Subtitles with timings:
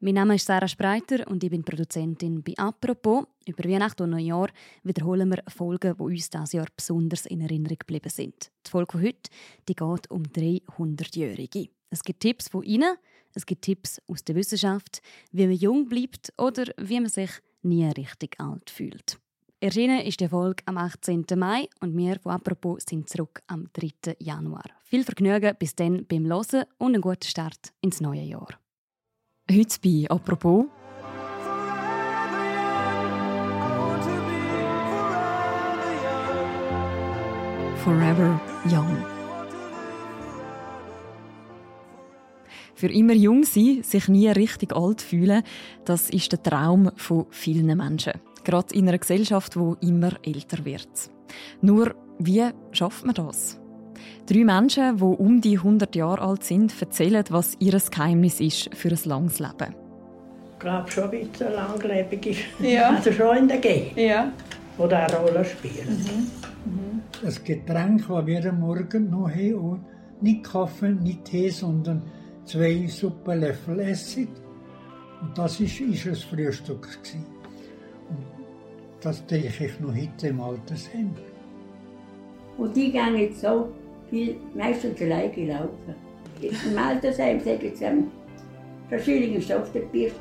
[0.00, 3.24] Mein Name ist Sarah Spreiter und ich bin Produzentin bei «Apropos».
[3.46, 4.48] Über Weihnachten und Neujahr
[4.84, 8.52] wiederholen wir Folgen, die uns dieses Jahr besonders in Erinnerung geblieben sind.
[8.64, 9.28] Die Folge von heute
[9.68, 11.70] die geht um 300-Jährige.
[11.90, 12.96] Es gibt Tipps von Ihnen,
[13.34, 17.30] es gibt Tipps aus der Wissenschaft, wie man jung bleibt oder wie man sich
[17.62, 19.18] nie richtig alt fühlt.
[19.58, 21.24] Erschienen ist die Folge am 18.
[21.34, 24.14] Mai und wir von «Apropos» sind zurück am 3.
[24.20, 24.70] Januar.
[24.84, 28.60] Viel Vergnügen bis dann beim Hören und einen guten Start ins neue Jahr.
[29.50, 30.66] Heute bei «Apropos»
[37.82, 38.94] Forever Young.
[42.74, 45.42] Für immer jung sein, sich nie richtig alt fühlen,
[45.86, 48.20] das ist der Traum von vielen Menschen.
[48.44, 51.10] Gerade in einer Gesellschaft, die immer älter wird.
[51.62, 53.58] Nur, wie schafft man das?
[54.26, 58.88] Drei Menschen, die um die 100 Jahre alt sind, erzählen, was ihr Geheimnis ist für
[58.90, 59.74] ein langes Leben.
[60.52, 62.40] Ich glaube schon ein bisschen langlebig ist.
[62.60, 62.90] Ja.
[62.96, 64.30] Also schon in der Gegend, Ja.
[64.76, 65.86] wo da eine Rolle spielt.
[67.22, 69.84] Das Getränk, das wir am Morgen noch haben, und
[70.20, 72.02] nicht Kaffee, nicht Tee, sondern
[72.44, 74.28] zwei Suppenlöffel Essig.
[75.20, 76.82] Und das ist, ist das Frühstück.
[76.82, 77.24] Gewesen.
[78.08, 78.24] Und
[79.00, 81.10] das denke ich noch heute im Altersheim.
[82.56, 83.68] Und die gehen jetzt so
[84.10, 85.94] viel, meistens allein gelaufen.
[86.40, 88.10] Im Altersheim sagen sie, ähm,
[88.88, 90.12] verschiedene Stoff der Bier.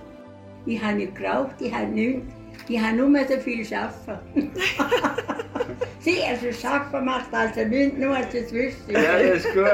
[0.66, 2.26] Ich habe nicht geraucht, ich habe nichts.
[2.68, 4.52] Ich habe nur so viel arbeiten.
[6.00, 8.92] Sie also Schaffen macht also nichts, nur als das Wissen.
[8.92, 9.66] Ja, das ist gut.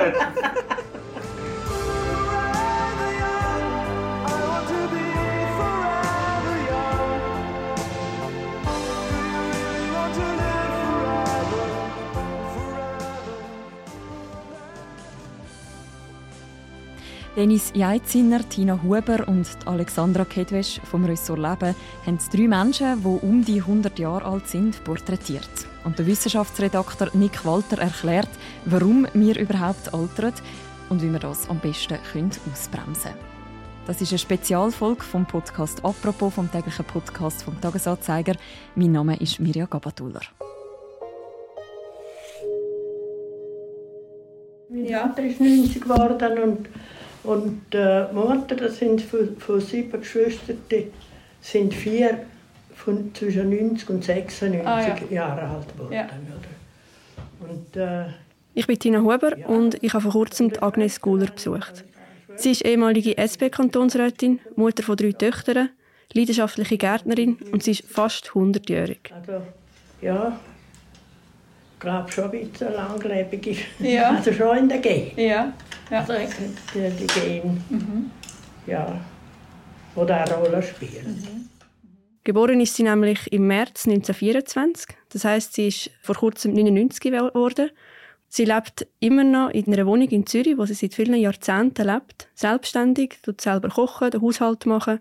[17.36, 23.44] Dennis Jeitzinner, Tina Huber und Alexandra Kedwesch vom Ressort Leben haben drei Menschen, die um
[23.44, 25.50] die 100 Jahre alt sind, porträtiert.
[25.84, 28.30] Und der Wissenschaftsredakteur Nick Walter erklärt,
[28.66, 30.34] warum wir überhaupt altern
[30.90, 33.34] und wie wir das am besten ausbremsen können.
[33.88, 38.36] Das ist eine Spezialfolge vom Podcast «Apropos» vom täglichen Podcast vom Tagesanzeiger.
[38.76, 40.22] Mein Name ist Mirja Gabatuller.
[44.70, 46.70] Mein Vater ist 90 geworden und,
[47.24, 50.88] und äh, die Mutter, das sind von, von sieben Geschwistern, die
[51.42, 52.20] sind vier
[52.76, 54.96] von zwischen 90 und 96 Ah, ja.
[55.10, 55.94] Jahre alt geworden.
[55.94, 56.08] Ja.
[57.40, 58.06] Und, äh,
[58.56, 61.84] Ich bin Tina Huber und ich habe vor kurzem die Agnes Guler besucht.
[62.36, 65.70] Sie ist ehemalige SP-Kantonsrätin, Mutter von drei Töchtern,
[66.14, 69.12] leidenschaftliche Gärtnerin und sie ist fast 100-jährig.
[69.14, 69.42] also,
[70.02, 70.38] ja,
[71.76, 73.60] ich glaube schon ein bisschen langlebig ist.
[73.80, 74.12] Ja.
[74.16, 75.18] Also schon in der Gegend.
[75.18, 75.54] Ja.
[75.90, 76.00] Ja.
[76.00, 76.14] Also
[76.74, 78.12] die, die Gen,
[78.66, 79.00] ja,
[79.96, 81.06] wo da eine Rolle spielt.
[82.24, 84.96] Geboren ist sie nämlich im März 1924.
[85.10, 87.70] Das heißt, sie ist vor kurzem 99 geworden.
[88.30, 92.30] Sie lebt immer noch in einer Wohnung in Zürich, wo sie seit vielen Jahrzehnten lebt.
[92.34, 95.00] Selbstständig, tut selber kochen, den Haushalt machen.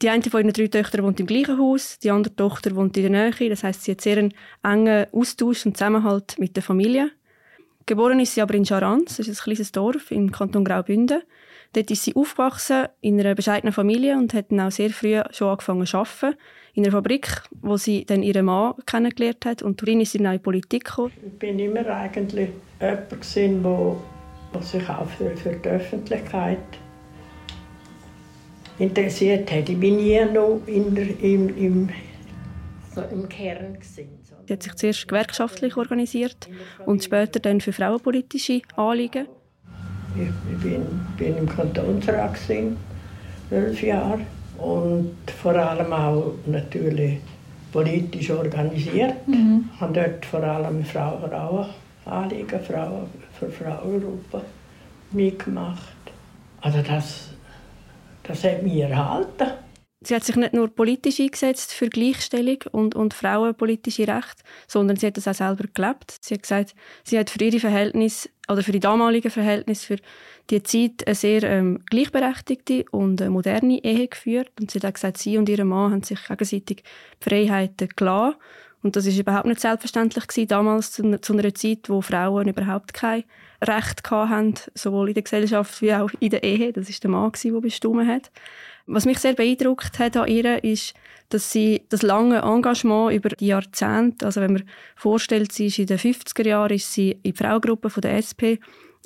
[0.00, 3.12] Die eine von ihren drei Töchtern wohnt im gleichen Haus, die andere Tochter wohnt in
[3.12, 3.48] der Nähe.
[3.48, 7.10] Das heißt, sie hat sehr einen engen Austausch und Zusammenhalt mit der Familie.
[7.86, 11.22] Geboren ist sie aber in Charans, das ist ein kleines Dorf im Kanton Graubünden.
[11.72, 15.48] Dort ist sie aufgewachsen in einer bescheidenen Familie und hat dann auch sehr früh schon
[15.48, 16.36] angefangen zu arbeiten.
[16.74, 19.62] In einer Fabrik, wo sie dann ihren Mann kennengelernt hat.
[19.62, 21.12] Und darin ist sie dann auch in die Politik gekommen.
[21.24, 22.50] Ich bin immer eigentlich
[22.80, 24.02] jemand gewesen, wo,
[24.52, 26.58] wo sich auch für, für die Öffentlichkeit
[28.78, 29.68] interessiert hat.
[29.68, 31.88] Ich bin nie noch in der, im, im,
[32.94, 34.21] so im Kern gewesen.
[34.46, 36.48] Sie hat sich zuerst gewerkschaftlich organisiert
[36.86, 39.26] und später dann für frauenpolitische Anliegen.
[40.16, 40.82] Ich, ich bin,
[41.16, 42.76] bin im Kantonsrat gewesen,
[43.48, 44.20] zwölf Jahre
[44.58, 47.18] und vor allem auch natürlich
[47.72, 49.14] politisch organisiert.
[49.26, 51.66] Ich habe dort vor allem Frauen
[52.04, 53.06] Anliegen, Frauen
[53.38, 54.42] für Frauengruppen
[55.12, 55.96] mitgemacht.
[56.60, 57.30] Also das,
[58.24, 59.52] das hat mich erhalten.
[60.04, 65.06] Sie hat sich nicht nur politisch eingesetzt für Gleichstellung und, und frauenpolitische Rechte, sondern sie
[65.06, 66.16] hat das auch selber gelebt.
[66.20, 66.74] Sie hat gesagt,
[67.04, 69.96] sie hat für ihre Verhältnisse oder für die damaligen Verhältnisse für
[70.50, 74.50] die Zeit eine sehr ähm, gleichberechtigte und moderne Ehe geführt.
[74.60, 76.82] Und sie hat auch gesagt, sie und ihr Mann haben sich gegenseitig
[77.20, 78.36] Freiheiten gelassen.
[78.82, 82.92] Und das ist überhaupt nicht selbstverständlich gewesen, damals zu, zu einer Zeit, wo Frauen überhaupt
[82.92, 83.22] kein
[83.62, 86.72] Recht hatten, sowohl in der Gesellschaft wie auch in der Ehe.
[86.72, 88.32] Das ist der Mann, der bestimmt hat.
[88.86, 90.94] Was mich sehr beeindruckt hat an ihr, ist,
[91.28, 94.64] dass sie das lange Engagement über die Jahrzehnte, also wenn man
[94.96, 98.58] vorstellt, sie ist in den 50er Jahren, ist sie in die Fraugruppe von der SP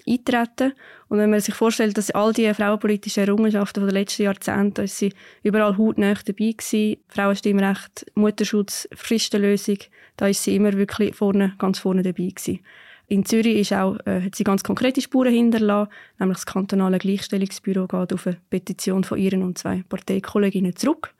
[0.08, 0.72] eintreten.
[1.08, 5.12] Und wenn man sich vorstellt, dass all die frauenpolitischen Errungenschaften der letzten Jahrzehnte, ist sie
[5.42, 6.96] überall hautnah dabei gewesen.
[7.08, 9.78] Frauenstimmrecht, Mutterschutz, Fristenlösung,
[10.16, 12.60] da ist sie immer wirklich vorne, ganz vorne dabei gewesen.
[13.08, 17.86] In Zürich ist auch, äh, hat sie ganz konkrete Spuren hinterlassen, nämlich das kantonale Gleichstellungsbüro
[17.86, 21.14] geht auf eine Petition von ihren und zwei Parteikolleginnen zurück.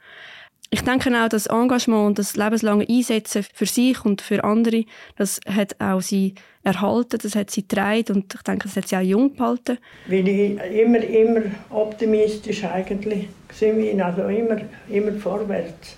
[0.71, 4.85] Ich denke auch, das Engagement und das lebenslange Einsetzen für sich und für andere,
[5.17, 6.35] das hat auch sie
[6.65, 9.79] erhalten, das hat sie getragen und ich denke, das hat sie auch jung gehalten.
[10.09, 13.29] Weil ich immer, immer optimistisch eigentlich
[13.61, 15.97] war, also immer, immer vorwärts.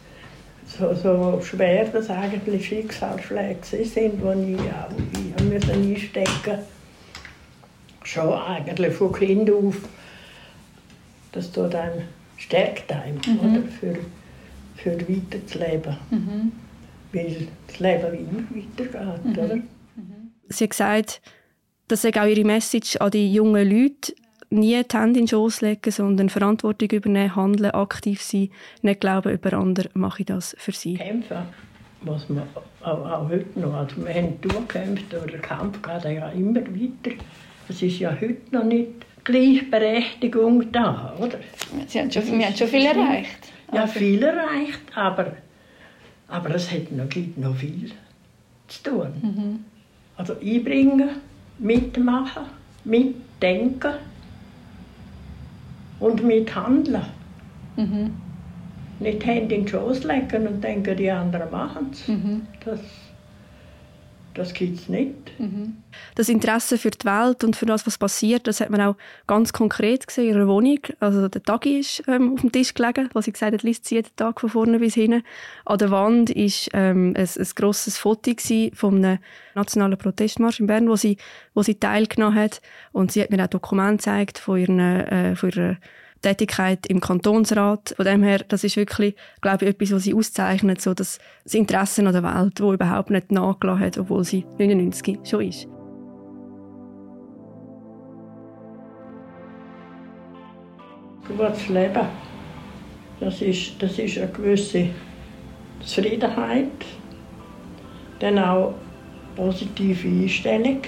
[0.69, 6.59] So, so schwer das eigentlich Schicksalsschläge sind, die ich auch ich einstecken musste.
[8.05, 9.76] Schon eigentlich von Kind auf.
[11.32, 12.03] Das tut einem,
[12.37, 13.41] stärkt einem, mhm.
[13.41, 13.62] oder?
[13.69, 13.99] Für,
[14.76, 15.97] für weiterzuleben.
[16.11, 16.53] Mhm.
[17.12, 19.25] Weil das Leben immer weitergeht.
[19.25, 19.38] Mhm.
[19.38, 19.59] Oder?
[20.49, 21.21] Sie hat gesagt,
[21.88, 24.12] das sei auch ihre Message an die jungen Leute,
[24.50, 28.50] nie die Hände in den Schoss legen, sondern Verantwortung übernehmen, handeln, aktiv sein,
[28.83, 30.95] nicht glauben, über andere mache ich das für sie.
[30.95, 31.47] Kämpfen
[32.03, 32.45] was man
[32.83, 37.17] auch, auch heute noch, also wir haben durchgekämpft, aber der Kampf geht ja immer weiter.
[37.69, 38.89] Es ist ja heute noch nicht
[39.25, 41.39] Gleichberechtigung da, oder?
[41.87, 43.53] Sie haben schon, wir haben schon viel erreicht.
[43.73, 45.33] Ja, viel erreicht, aber,
[46.29, 47.91] aber es hat noch, gibt noch viel
[48.69, 49.09] zu tun.
[49.21, 49.65] Mhm.
[50.17, 51.11] Also einbringen,
[51.59, 52.45] mitmachen,
[52.85, 53.95] mitdenken
[56.00, 57.03] und mithandeln.
[57.77, 58.15] Mhm.
[59.00, 62.09] Nicht Hände in den Schoß legen und denken, die anderen machen es.
[62.09, 62.47] Mhm.
[62.65, 62.81] Das
[64.34, 65.14] das gibt es nicht.
[65.38, 65.78] Mhm.
[66.14, 68.96] Das Interesse für die Welt und für das, was passiert, das hat man auch
[69.26, 70.78] ganz konkret gesehen in ihrer Wohnung.
[71.00, 73.96] Also der Tagi ist ähm, auf dem Tisch gelegen, was sie gesagt hat, liest sie
[73.96, 75.25] jeden Tag von vorne bis hinten.
[75.64, 78.32] An der Wand ist ähm, ein, ein grosses Foto
[78.75, 79.19] von einem
[79.54, 81.16] nationalen Protestmarsch in Bern, wo sie,
[81.54, 82.60] wo sie teilgenommen hat.
[82.92, 85.76] Und sie hat mir auch Dokumente gezeigt von ihren, äh, von ihrer
[86.23, 87.94] Tätigkeit im Kantonsrat.
[87.97, 91.55] Von dem her, das ist wirklich, glaube ich, etwas, was sie auszeichnet, so das, das
[91.55, 95.69] Interesse an der Welt, wo überhaupt nicht nachgelassen hat, obwohl sie 99 schon ist.
[101.29, 102.06] Gutes Leben,
[103.21, 104.88] das ist, das ist eine gewisse
[105.81, 106.71] Zufriedenheit,
[108.19, 108.75] dann auch
[109.37, 110.81] positive Einstellung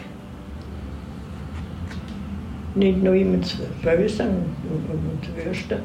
[2.74, 5.78] nicht nur immer zu bösen und, und, und zu wüsten.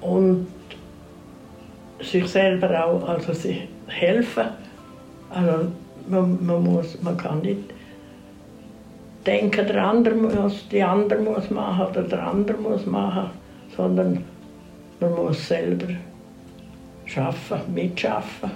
[0.00, 0.46] Und
[2.00, 4.44] sich selber auch, also sich helfen.
[5.30, 5.68] Also
[6.08, 7.72] man, man, muss, man kann nicht
[9.26, 13.30] denken, der andere muss, die andere muss machen oder der andere muss machen,
[13.76, 14.24] sondern
[15.00, 15.86] man muss selber
[17.06, 18.50] schaffen, mitschaffen.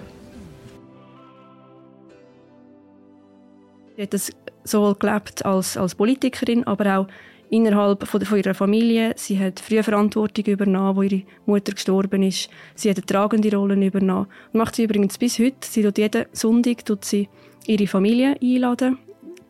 [3.97, 4.31] Sie hat das
[4.65, 7.07] sowohl gelebt als, als Politikerin, aber auch
[7.51, 9.13] innerhalb von, von ihrer Familie.
[9.17, 12.49] Sie hat frühe Verantwortung übernommen, wo ihre Mutter gestorben ist.
[12.75, 14.27] Sie hat eine tragende Rolle übernommen.
[14.53, 15.57] Und macht sie übrigens bis heute.
[15.63, 17.29] Sie tut jeden Sonntag tut sie
[17.67, 18.99] ihre Familie einladen.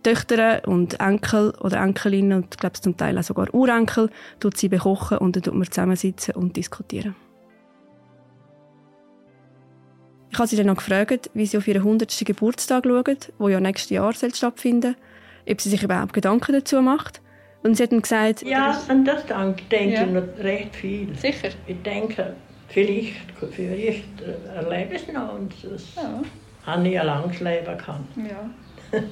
[0.03, 4.69] Töchter und Enkel oder Enkelinnen und ich glaube zum Teil auch sogar Urenkel tut sie
[4.69, 7.17] bekochen und dann tut man zusammensitzen und diskutieren.
[10.31, 12.17] Ich habe sie dann noch gefragt, wie sie auf ihren 100.
[12.25, 17.21] Geburtstag schauen, der ja nächstes Jahr stattfinden soll, ob sie sich überhaupt Gedanken dazu macht
[17.69, 18.43] und sie hat dann gesagt...
[18.43, 21.15] Ja, an das denke ich noch recht viel.
[21.15, 21.51] Sicher?
[21.67, 22.35] Ich denke,
[22.69, 23.17] vielleicht,
[23.51, 24.05] vielleicht
[24.55, 26.23] erlebe ich es noch und das ja.
[26.65, 28.09] habe ich ein langes Leben kann.
[28.17, 28.99] Ja.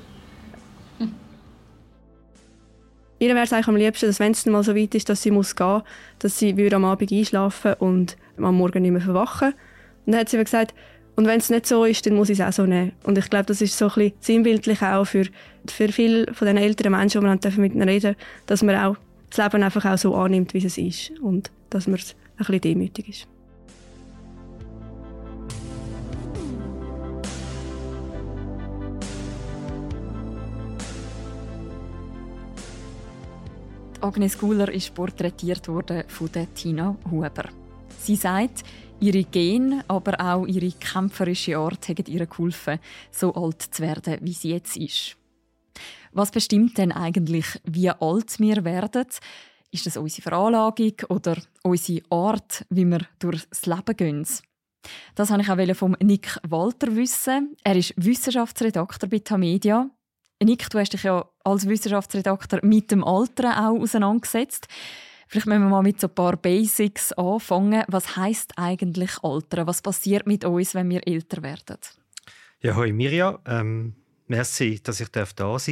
[3.18, 5.30] Ihr wäre es eigentlich am liebsten, dass wenn es mal so weit ist, dass sie
[5.30, 5.82] muss gehen muss,
[6.18, 9.54] dass sie am Abend einschlafen und am Morgen nicht mehr verwachen.
[10.04, 10.74] Und dann hat sie gesagt,
[11.16, 12.92] und wenn es nicht so ist, dann muss ich es auch so nehmen.
[13.02, 15.24] Und ich glaube, das ist so ein bisschen sinnbildlich auch für,
[15.66, 18.96] für viele von den älteren Menschen, die man mit ihnen reden dass man auch
[19.30, 21.12] das Leben einfach auch so annimmt, wie es ist.
[21.20, 23.28] Und dass man ein bisschen demütig ist.
[34.02, 37.48] Agnes Guller ist porträtiert worden von Tina Huber.
[37.98, 38.62] Sie sagt,
[38.98, 42.78] Ihre Gene, aber auch ihre kämpferische Art haben ihr geholfen,
[43.10, 45.16] so alt zu werden, wie sie jetzt ist.
[46.12, 49.06] Was bestimmt denn eigentlich, wie alt wir werden?
[49.70, 54.26] Ist das unsere Veranlagung oder unsere Art, wie wir durchs Leben gehen?
[55.14, 57.54] Das wollte ich auch vom Nick Walter wissen.
[57.64, 59.90] Er ist Wissenschaftsredakteur bei Tamedia.
[60.42, 64.68] Nick, du hast dich ja als Wissenschaftsredakteur mit dem Alter auch auseinandergesetzt.
[65.28, 67.84] Vielleicht müssen wir mal mit so ein paar Basics anfangen.
[67.88, 69.66] Was heißt eigentlich Altern?
[69.66, 71.78] Was passiert mit uns, wenn wir älter werden?
[72.60, 73.38] Ja, hoi Mirja.
[73.46, 73.94] Ähm,
[74.28, 75.64] merci, dass ich da sein darf.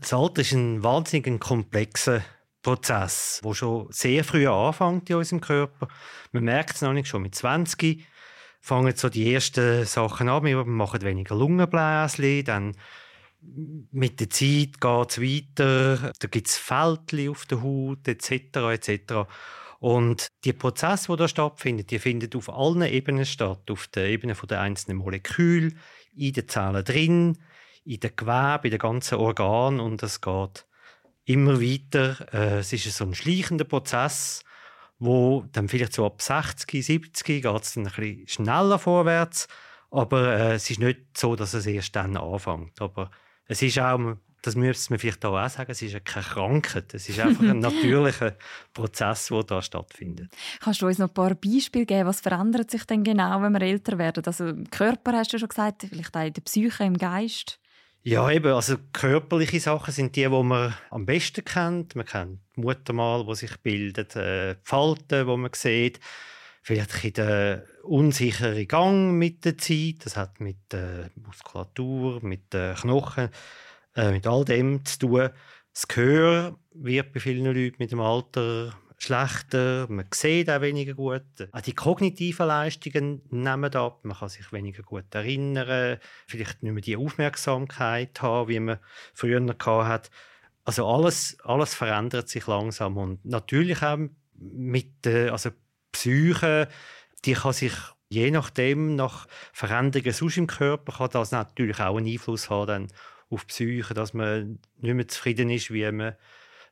[0.00, 2.22] Das Alter ist ein wahnsinnig komplexer
[2.62, 5.88] Prozess, der schon sehr früh anfängt in unserem Körper.
[6.32, 8.06] Man merkt es noch nicht, schon mit 20
[8.64, 10.44] fangen so die ersten Sachen an.
[10.44, 12.72] Wir machen weniger Lungenbläschen, dann
[13.90, 18.30] mit der Zeit geht es weiter, da gibt es Fältchen auf der Haut etc.
[18.72, 19.28] etc.
[19.80, 23.70] Und die Prozesse, die da stattfinden, die finden auf allen Ebenen statt.
[23.70, 25.72] Auf der Ebene der einzelnen Moleküle,
[26.16, 27.38] in den Zellen drin,
[27.84, 30.66] in den Gewebe, in den ganzen Organen und es geht
[31.26, 32.32] immer weiter.
[32.32, 34.42] Äh, es ist so ein schleichender Prozess,
[34.98, 39.48] wo dann vielleicht so ab 60, 70 geht es dann ein bisschen schneller vorwärts.
[39.90, 42.80] Aber äh, es ist nicht so, dass es erst dann anfängt.
[42.80, 43.10] Aber
[43.46, 46.92] es ist auch, das müsste man vielleicht auch sagen, es ist keine Krankheit.
[46.92, 48.36] Es ist einfach ein natürlicher
[48.74, 50.30] Prozess, der da stattfindet.
[50.60, 52.08] Kannst du uns noch ein paar Beispiele geben?
[52.08, 54.24] Was verändert sich denn genau, wenn wir älter werden?
[54.26, 57.58] Also im Körper hast du schon gesagt, vielleicht auch in der Psyche, im Geist?
[58.02, 61.96] Ja, eben, also körperliche Sachen sind die, die man am besten kennt.
[61.96, 66.00] Man kennt die Muttermal, die sich bildet, äh, die Falten, die man sieht.
[66.66, 69.96] Vielleicht ein der unsichere Gang mit der Zeit.
[70.06, 73.28] Das hat mit der Muskulatur, mit den Knochen,
[73.94, 75.28] äh, mit all dem zu tun.
[75.74, 81.22] Das Gehör wird bei vielen Leuten mit dem Alter schlechter, man sieht auch weniger gut.
[81.52, 86.80] Auch die kognitiven Leistungen nehmen ab, man kann sich weniger gut erinnern, vielleicht nicht mehr
[86.80, 88.78] die Aufmerksamkeit haben, wie man
[89.12, 89.44] früher
[89.86, 90.10] hat.
[90.64, 93.98] Also alles, alles verändert sich langsam und natürlich auch
[94.32, 95.50] mit der also
[95.94, 96.68] Psyche,
[97.24, 97.72] die kann sich
[98.08, 102.88] je nachdem nach Veränderungen sonst im Körper kann das natürlich auch einen Einfluss haben dann
[103.30, 106.14] auf die Psyche, dass man nicht mehr zufrieden ist, wie man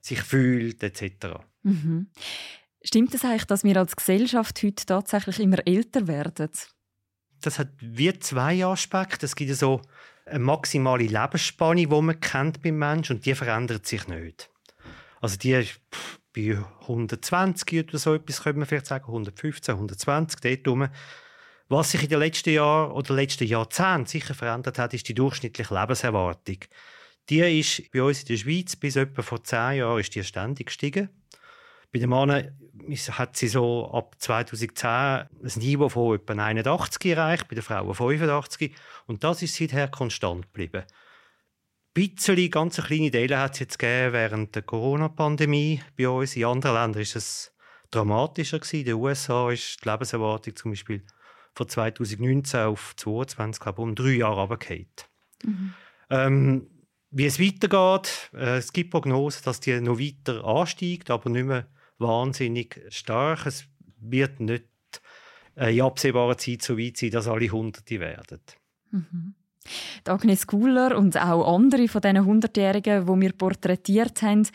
[0.00, 1.40] sich fühlt etc.
[1.62, 2.08] Mhm.
[2.84, 6.50] Stimmt es eigentlich, dass wir als Gesellschaft heute tatsächlich immer älter werden?
[7.40, 9.26] Das hat wie zwei Aspekte.
[9.26, 9.80] Es gibt so
[10.26, 14.50] eine maximale Lebensspanne, die man kennt beim Menschen und die verändert sich nicht.
[15.20, 15.80] Also die ist
[16.34, 20.88] bei 120 oder so etwas, könnte man vielleicht sagen, 115, 120, dort rum.
[21.68, 25.74] Was sich in den letzten Jahren oder letzten Jahrzehnten sicher verändert hat, ist die durchschnittliche
[25.74, 26.58] Lebenserwartung.
[27.28, 30.66] Die ist bei uns in der Schweiz bis etwa vor zehn Jahren ist die ständig
[30.66, 31.08] gestiegen.
[31.92, 32.58] Bei den Männern
[33.10, 38.74] hat sie so ab 2010 ein Niveau von etwa 81 erreicht, bei den Frauen 85.
[39.06, 40.84] Und das ist seither konstant geblieben.
[41.94, 46.36] Bisschen, ganz kleine Teile hat es jetzt gegeben während der Corona-Pandemie bei uns.
[46.36, 47.54] In anderen Ländern ist es
[47.90, 48.80] dramatischer gewesen.
[48.80, 51.04] In den USA ist die Lebenserwartung zum Beispiel
[51.54, 54.86] von 2019 auf 2022 glaube ich, um drei Jahre runtergefallen.
[55.44, 55.74] Mhm.
[56.08, 56.70] Ähm,
[57.10, 61.68] wie es weitergeht, äh, es gibt Prognosen, dass die noch weiter ansteigt, aber nicht mehr
[61.98, 63.44] wahnsinnig stark.
[63.44, 63.66] Es
[63.98, 64.64] wird nicht
[65.56, 68.40] äh, in absehbarer Zeit so weit sein, dass alle Hunderte werden.
[68.90, 69.34] Mhm.
[70.06, 74.46] Agnes Guller und auch andere von diesen Hundertjährigen, die wir porträtiert haben,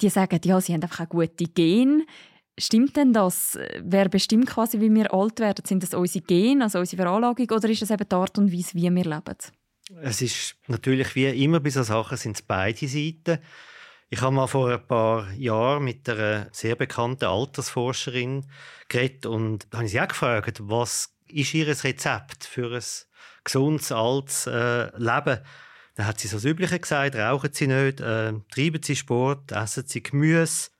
[0.00, 2.04] die sagen, ja, sie haben einfach eine gute Gene.
[2.58, 3.58] Stimmt denn das?
[3.82, 5.64] Wer bestimmt quasi, wie wir alt werden?
[5.64, 8.74] Sind das unsere Gene, also unsere Veranlagung, oder ist das eben die Art und Weise,
[8.74, 9.36] wie wir leben?
[10.02, 13.38] Es ist natürlich wie immer bei solchen Sachen sind es beide Seiten.
[14.08, 18.46] Ich habe mal vor ein paar Jahren mit einer sehr bekannten Altersforscherin
[18.88, 22.82] geredet und habe sie auch gefragt, was ist ihr Rezept für ein
[23.44, 25.40] gesundes, altes äh, Leben?
[25.94, 29.86] Da hat sie so das Übliche gesagt, rauchen Sie nicht, äh, treiben Sie Sport, essen
[29.86, 30.70] Sie Gemüse.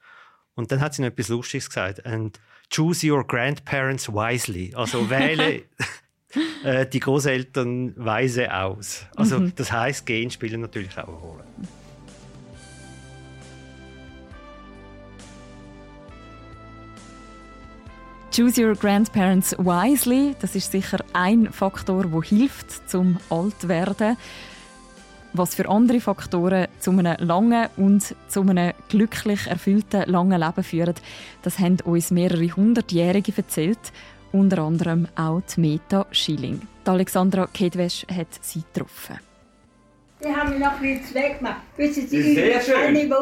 [0.54, 2.06] Und dann hat sie noch etwas Lustiges gesagt.
[2.06, 2.38] And
[2.70, 4.72] choose your grandparents wisely.
[4.74, 5.62] Also wähle
[6.64, 9.06] äh, die Großeltern weise aus.
[9.16, 9.54] Also mhm.
[9.56, 11.44] das heißt, Gen spielen natürlich auch eine Rolle.
[18.40, 20.34] Choose your grandparents wisely.
[20.40, 24.16] Das ist sicher ein Faktor, der hilft zum Altwerden.
[25.34, 30.94] Was für andere Faktoren zu einem langen und zu einem glücklich erfüllten langen Leben führen,
[31.42, 33.92] das haben uns mehrere hundertjährige erzählt
[34.32, 36.62] unter anderem auch die Meta Schilling.
[36.86, 39.18] Die Alexandra Kedwesch hat sie getroffen.
[40.24, 41.60] Die haben mich noch ein bisschen weggemacht.
[41.76, 43.12] Wissen Sie, Sehr schön.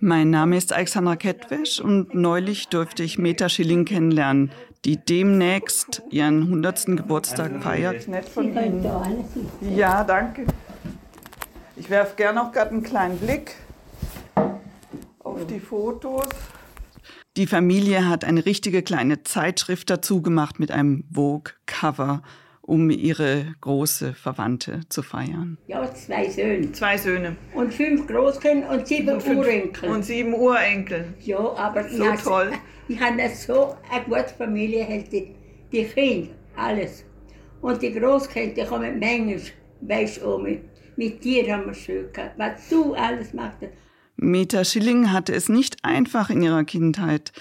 [0.00, 4.50] Mein Name ist Alexandra Kettwesch und neulich durfte ich Meta Schilling kennenlernen,
[4.84, 6.86] die demnächst ihren 100.
[6.96, 8.08] Geburtstag feiert.
[9.60, 10.46] Ja, danke.
[11.76, 13.54] Ich werfe gerne noch gerade einen kleinen Blick
[15.20, 16.28] auf die Fotos.
[17.36, 22.22] Die Familie hat eine richtige kleine Zeitschrift dazu gemacht mit einem Vogue-Cover,
[22.62, 25.58] um ihre große Verwandte zu feiern.
[25.66, 26.72] Ja, zwei Söhne.
[26.72, 27.36] Zwei Söhne.
[27.54, 29.90] Und fünf Großkinder und sieben und Urenkel.
[29.90, 31.14] Und sieben Urenkel.
[31.20, 32.52] Ja, aber so ich toll.
[32.88, 35.34] Ich habe so eine gute Familie, die,
[35.72, 37.04] die Kinder, alles.
[37.60, 39.40] Und die Großkinder, die kommen manchmal,
[39.80, 40.60] weißt du, um mich.
[40.96, 42.38] Mit dir haben wir schön gehabt.
[42.38, 43.58] Was du alles machst.
[44.16, 47.32] Meta Schilling hatte es nicht einfach in ihrer Kindheit.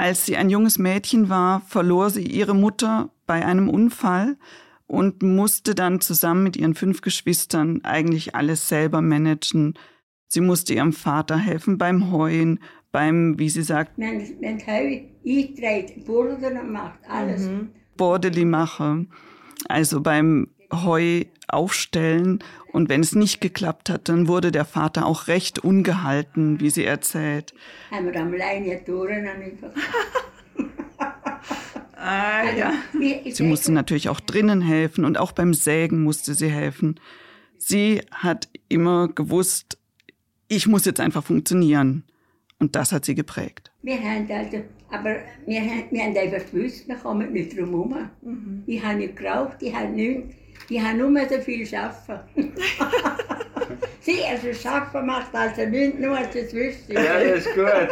[0.00, 4.38] Als sie ein junges Mädchen war, verlor sie ihre Mutter bei einem Unfall
[4.86, 9.74] und musste dann zusammen mit ihren fünf Geschwistern eigentlich alles selber managen.
[10.26, 12.60] Sie musste ihrem Vater helfen beim Heuen,
[12.92, 13.98] beim, wie sie sagt,
[16.64, 17.42] gemacht, alles.
[17.42, 17.68] Mhm.
[17.98, 19.12] Bordeli machen,
[19.68, 22.42] also beim Heu aufstellen.
[22.72, 26.84] Und wenn es nicht geklappt hat, dann wurde der Vater auch recht ungehalten, wie sie
[26.84, 27.54] erzählt.
[32.02, 32.72] Ah, ja.
[33.30, 36.98] Sie musste natürlich auch drinnen helfen und auch beim Sägen musste sie helfen.
[37.58, 39.76] Sie hat immer gewusst,
[40.48, 42.04] ich muss jetzt einfach funktionieren.
[42.58, 43.70] Und das hat sie geprägt.
[43.82, 45.16] Wir haben also, aber
[45.46, 48.10] wir, haben, wir haben einfach gewusst, wir kommen nicht drum herum.
[48.22, 48.62] Mhm.
[48.66, 50.34] Ich habe nicht geraucht, ich habe nichts.
[50.68, 52.52] Ich habe nur so viel arbeiten.
[54.00, 56.94] sie also arbeiten macht also nichts, nur als das wüsste.
[56.94, 57.88] Ja, das ist gut.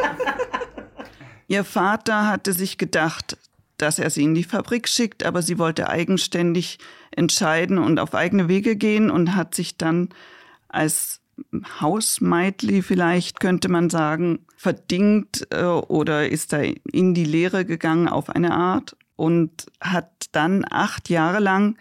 [1.48, 3.38] Ihr Vater hatte sich gedacht,
[3.78, 6.78] dass er sie in die Fabrik schickt, aber sie wollte eigenständig
[7.10, 10.10] entscheiden und auf eigene Wege gehen und hat sich dann
[10.68, 11.20] als
[11.80, 18.28] Hausmeitli vielleicht, könnte man sagen, verdingt äh, oder ist da in die Lehre gegangen auf
[18.28, 21.78] eine Art und hat dann acht Jahre lang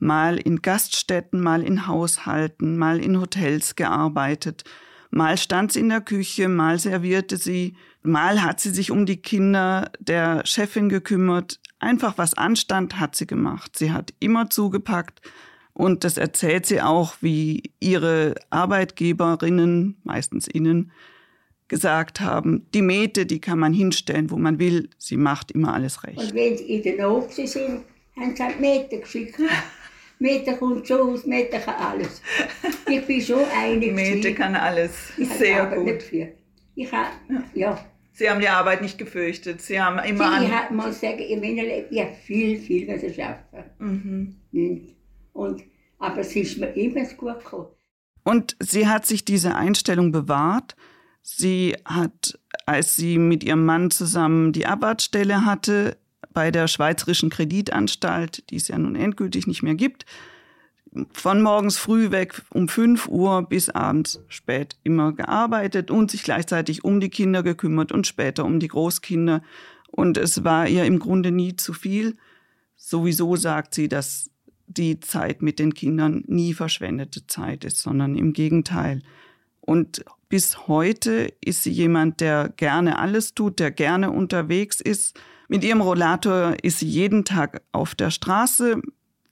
[0.00, 4.64] mal in Gaststätten, mal in Haushalten, mal in Hotels gearbeitet.
[5.10, 9.16] Mal stand sie in der Küche, mal servierte sie, mal hat sie sich um die
[9.16, 11.60] Kinder der Chefin gekümmert.
[11.78, 13.76] Einfach was anstand, hat sie gemacht.
[13.76, 15.20] Sie hat immer zugepackt
[15.72, 20.92] und das erzählt sie auch, wie ihre Arbeitgeberinnen, meistens ihnen,
[21.68, 24.90] gesagt haben, die Mete, die kann man hinstellen, wo man will.
[24.98, 26.18] Sie macht immer alles recht.
[26.18, 27.84] Und wenn sie in der Not sind,
[28.16, 29.40] haben sie halt Mete geschickt.
[30.20, 32.20] Mete kommt schon aus, Mete kann alles.
[32.88, 33.94] Ich bin schon einig.
[33.94, 35.12] Mete kann alles.
[35.16, 35.84] Ich Sehr gut.
[35.84, 36.34] Nicht viel.
[36.74, 37.08] Ich habe,
[37.54, 37.82] ja.
[38.12, 39.62] Sie haben die Arbeit nicht gefürchtet.
[39.62, 40.42] Sie haben immer.
[40.42, 40.76] Ich an...
[40.76, 44.36] muss sagen, in meinem Leben, ich habe viel, viel müssen arbeiten.
[44.52, 44.88] Mhm.
[45.32, 45.62] Und,
[45.98, 47.68] aber es ist mir immer gut gekommen.
[48.22, 50.76] Und sie hat sich diese Einstellung bewahrt.
[51.22, 55.96] Sie hat, als sie mit ihrem Mann zusammen die Abartstelle hatte
[56.32, 60.06] bei der Schweizerischen Kreditanstalt, die es ja nun endgültig nicht mehr gibt,
[61.12, 66.82] von morgens früh weg um 5 Uhr bis abends spät immer gearbeitet und sich gleichzeitig
[66.84, 69.42] um die Kinder gekümmert und später um die Großkinder.
[69.88, 72.16] Und es war ihr im Grunde nie zu viel.
[72.76, 74.30] Sowieso sagt sie, dass
[74.66, 79.02] die Zeit mit den Kindern nie verschwendete Zeit ist, sondern im Gegenteil.
[79.60, 85.18] Und bis heute ist sie jemand, der gerne alles tut, der gerne unterwegs ist.
[85.52, 88.80] Mit ihrem Rollator ist sie jeden Tag auf der Straße.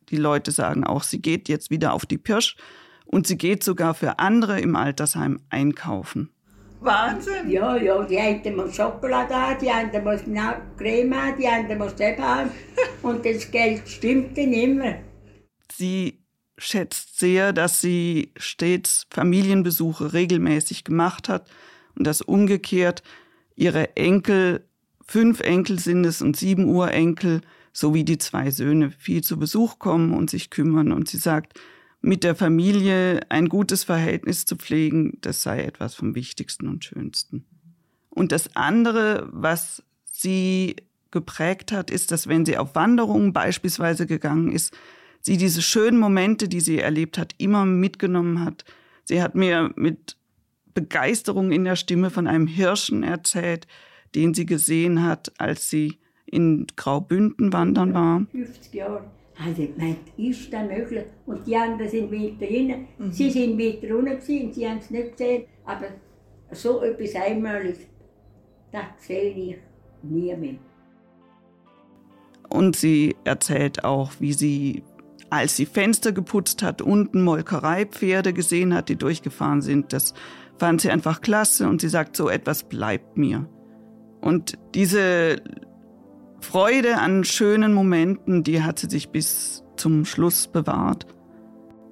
[0.09, 2.57] Die Leute sagen auch, sie geht jetzt wieder auf die Pirsch
[3.07, 6.31] und sie geht sogar für andere im Altersheim einkaufen.
[6.81, 7.49] Wahnsinn!
[7.49, 10.23] Ja, ja, die einen muss Schokolade haben, die anderen muss
[10.77, 12.51] Creme haben, die anderen muss das haben.
[13.03, 14.95] Und das Geld stimmt dann immer.
[15.71, 16.25] Sie
[16.57, 21.49] schätzt sehr, dass sie stets Familienbesuche regelmäßig gemacht hat
[21.97, 23.05] und dass umgekehrt
[23.55, 24.68] ihre Enkel,
[25.09, 27.41] fünf Enkel sind es und sieben Urenkel,
[27.73, 30.93] sowie die zwei Söhne viel zu Besuch kommen und sich kümmern.
[30.93, 31.59] Und sie sagt,
[32.01, 37.45] mit der Familie ein gutes Verhältnis zu pflegen, das sei etwas vom Wichtigsten und Schönsten.
[38.11, 40.77] Und das andere, was sie
[41.11, 44.77] geprägt hat, ist, dass wenn sie auf Wanderungen beispielsweise gegangen ist,
[45.21, 48.65] sie diese schönen Momente, die sie erlebt hat, immer mitgenommen hat.
[49.05, 50.17] Sie hat mir mit
[50.75, 53.67] Begeisterung in der Stimme von einem Hirschen erzählt,
[54.15, 58.27] den sie gesehen hat, als sie in Graubünden wandern war.
[58.33, 59.05] 50 Jahre.
[59.45, 61.05] Also, ich meine, ist das möglich?
[61.27, 62.87] Und die anderen sind weiter hinten.
[62.99, 63.13] Mhm.
[63.13, 65.45] Sie sind weiter unten und sie haben es nicht gesehen.
[65.65, 65.87] Aber
[66.51, 67.87] so etwas Einmaliges,
[68.73, 69.57] das sehe ich
[70.03, 70.59] nie mehr.
[72.51, 74.83] Und sie erzählt auch, wie sie
[75.31, 79.93] als sie Fenster geputzt hat, unten Molkereipferde gesehen hat, die durchgefahren sind.
[79.93, 80.15] Das
[80.59, 83.47] fand sie einfach klasse und sie sagt, so etwas bleibt mir.
[84.21, 85.37] Und diese
[86.41, 91.07] Freude an schönen Momenten, die hat sie sich bis zum Schluss bewahrt.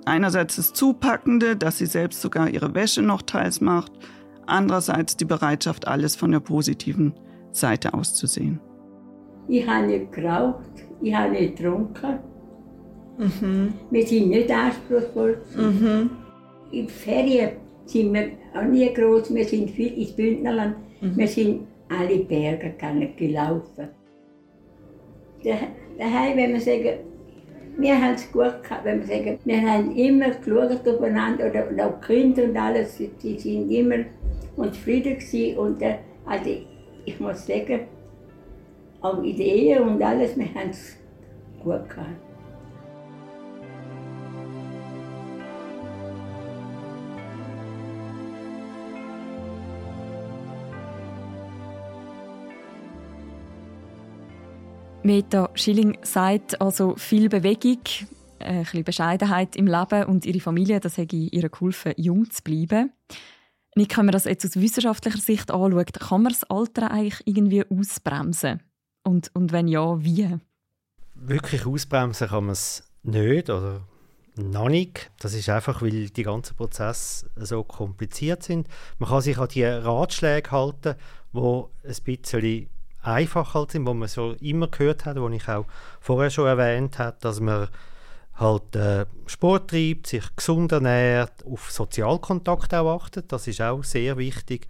[0.05, 3.93] Einerseits das Zupackende, dass sie selbst sogar ihre Wäsche noch teils macht,
[4.47, 7.15] andererseits die Bereitschaft, alles von der positiven
[7.51, 8.61] Seite aus zu sehen.
[9.49, 10.65] Ich habe nicht geraucht,
[11.01, 12.19] ich habe nicht getrunken,
[13.19, 13.73] Mhm.
[13.91, 15.39] Wir sind nicht anspruchsvoll.
[15.57, 16.11] Mhm.
[16.71, 17.51] In Ferien
[17.87, 20.77] sind wir auch nie groß, wir sind viel ins Bündnerland.
[21.01, 21.17] Mhm.
[21.17, 22.75] Wir sind alle Berge
[23.17, 23.89] gelaufen.
[25.43, 26.99] Daheim, wenn wir sagen,
[27.79, 32.01] wir haben es gut gehabt, wenn wir sagen, wir haben immer geschaut aufeinander, oder auch
[32.01, 34.05] Kinder und alles, die sind immer
[34.57, 35.59] und zufrieden gewesen.
[35.59, 36.51] Und äh, also
[37.05, 37.81] ich muss sagen,
[39.03, 40.97] auch Ehe und alles, wir haben es
[41.63, 42.26] gut gehabt.
[55.07, 57.79] Meta Schilling sagt also viel Bewegung,
[58.41, 62.91] ein bisschen Bescheidenheit im Leben und ihre Familie, das hat ihr geholfen, jung zu bleiben.
[63.77, 67.65] Nick, wenn man das jetzt aus wissenschaftlicher Sicht anschaut, kann man das Alter eigentlich irgendwie
[67.71, 68.65] ausbremsen?
[69.05, 70.39] Und, und wenn ja, wie?
[71.15, 73.87] Wirklich ausbremsen kann man es nicht oder
[74.35, 75.13] noch nicht.
[75.21, 78.67] Das ist einfach, weil die ganzen Prozesse so kompliziert sind.
[78.99, 80.97] Man kann sich an die Ratschläge halten,
[81.33, 82.69] wo ein bisschen
[83.07, 85.67] einfach halt sind, wo man so immer gehört hat, wo ich auch
[86.01, 87.69] vorher schon erwähnt habe, dass man
[88.35, 94.19] halt äh, Sport treibt, sich gesund ernährt, auf Sozialkontakt auch achtet, das ist auch sehr
[94.19, 94.69] wichtig,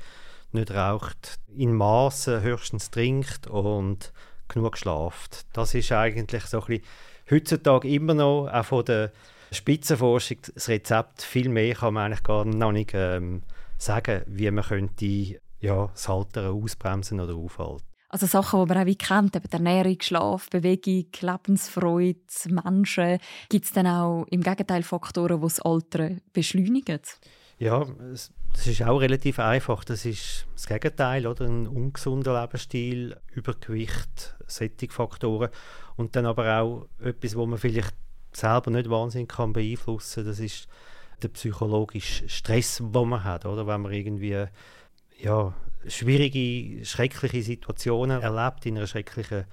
[0.53, 4.13] nicht raucht, in Maßen höchstens trinkt und
[4.49, 5.47] genug schlaft.
[5.53, 6.85] Das ist eigentlich so ein bisschen
[7.31, 9.11] heutzutage immer noch, auch von der
[9.53, 13.43] Spitzenforschung, das Rezept, viel mehr kann man eigentlich gar noch nicht ähm,
[13.79, 17.96] sagen, wie man könnte ja, das Alter ausbremsen oder aufhalten.
[18.17, 23.19] Also Sachen, die man auch wie kennt, eben Ernährung, Schlaf, Bewegung, Lebensfreude, Menschen.
[23.51, 27.01] Gibt es dann auch im Gegenteil Faktoren, die das Alter beschleunigen?
[27.59, 29.85] Ja, das ist auch relativ einfach.
[29.85, 31.45] Das ist das Gegenteil, oder?
[31.45, 35.51] Ein ungesunder Lebensstil, Übergewicht, Sättigfaktoren.
[35.97, 37.95] Und dann aber auch etwas, wo man vielleicht
[38.33, 40.69] selber nicht wahnsinnig kann beeinflussen kann, das ist
[41.21, 43.67] der psychologische Stress, den man hat, oder?
[43.67, 44.47] Wenn man irgendwie
[45.19, 45.55] ja,
[45.87, 49.45] schwierige, schreckliche Situationen erlebt, in einer schrecklichen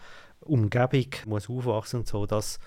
[0.41, 2.59] Umgebung, muss aufwachsen und so, das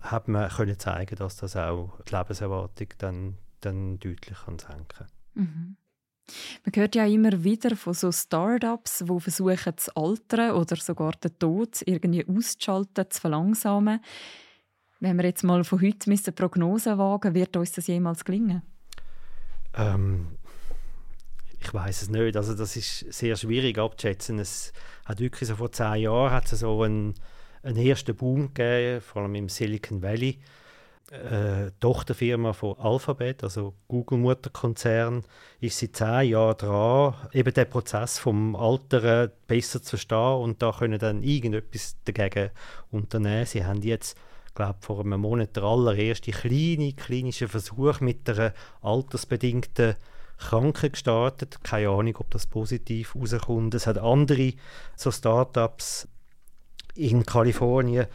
[0.00, 5.76] hat man können zeigen, dass das auch die Lebenserwartung dann, dann deutlich kann senken mhm.
[6.64, 11.36] Man hört ja immer wieder von so Startups, die versuchen, das Altern oder sogar den
[11.38, 14.00] Tod irgendwie auszuschalten, zu verlangsamen.
[15.00, 18.62] Wenn wir jetzt mal von heute eine Prognose wagen, wird uns das jemals gelingen?
[19.74, 20.38] Ähm,
[21.62, 22.36] ich weiß es nicht.
[22.36, 24.38] Also das ist sehr schwierig abzuschätzen.
[24.38, 24.72] Es
[25.04, 27.14] hat wirklich so vor zehn Jahren hat es so einen,
[27.62, 30.38] einen ersten Boom gegeben, vor allem im Silicon Valley.
[31.10, 35.24] Äh, Tochterfirma von Alphabet, also Google-Mutterkonzern,
[35.60, 40.72] ist seit zehn Jahren dran, eben den Prozess vom Alteren besser zu verstehen und da
[40.72, 42.50] können dann irgendetwas dagegen
[42.90, 43.44] unternehmen.
[43.44, 44.16] Sie haben jetzt
[44.54, 49.96] glaube vor einem Monat der allererste kleine klinische Versuch mit einer altersbedingten
[50.42, 51.62] Kranken gestartet.
[51.62, 53.74] Keine Ahnung, ob das positiv rauskommt.
[53.74, 54.52] Es hat andere
[54.96, 56.08] so Startups
[56.94, 58.06] in Kalifornien,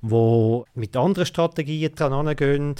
[0.00, 2.76] wo mit anderen Strategien dran gehen,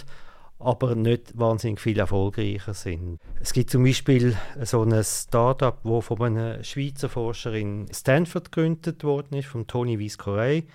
[0.59, 3.19] aber nicht wahnsinnig viel erfolgreicher sind.
[3.41, 9.05] Es gibt zum Beispiel so ein Startup, wo von einem Schweizer Forscher in Stanford gegründet
[9.05, 10.69] worden ist, von Tony Viscorey.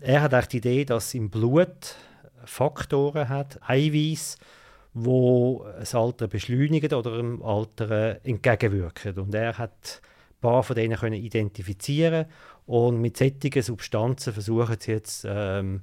[0.00, 1.96] Er hat auch die Idee, dass im Blut
[2.44, 4.38] Faktoren hat, Eiweiß,
[4.94, 9.18] wo das Alter beschleunigen oder dem Alter entgegenwirken.
[9.18, 12.26] Und er hat ein paar von denen können identifizieren
[12.66, 15.82] und mit solchen Substanzen versuchen sie jetzt ähm,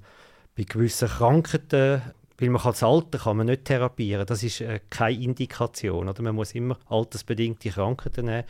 [0.56, 2.02] bei gewissen Krankheiten,
[2.38, 6.24] weil man kann das Alter kann man nicht therapieren, das ist äh, keine Indikation, oder?
[6.24, 8.46] Man muss immer altersbedingte Krankheiten nehmen.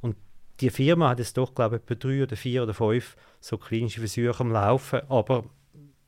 [0.00, 0.16] Und
[0.60, 4.00] die Firma hat jetzt doch glaube ich etwa drei oder vier oder fünf so klinische
[4.00, 5.44] Versuche am Laufen, aber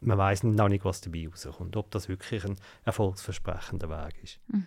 [0.01, 4.39] man weiß noch nicht, was dabei rauskommt, ob das wirklich ein erfolgsversprechender Weg ist.
[4.49, 4.67] Mhm.